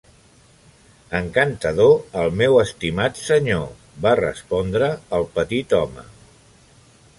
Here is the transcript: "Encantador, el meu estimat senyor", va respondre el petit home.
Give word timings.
"Encantador, 1.19 1.93
el 2.21 2.31
meu 2.39 2.57
estimat 2.63 3.21
senyor", 3.25 3.69
va 4.07 4.17
respondre 4.23 4.91
el 5.21 5.31
petit 5.39 5.79
home. 5.83 6.09